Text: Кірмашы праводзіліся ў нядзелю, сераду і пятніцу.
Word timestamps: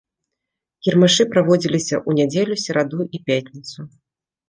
Кірмашы 0.87 1.27
праводзіліся 1.35 1.95
ў 2.09 2.23
нядзелю, 2.23 2.61
сераду 2.67 2.99
і 3.15 3.25
пятніцу. 3.33 3.79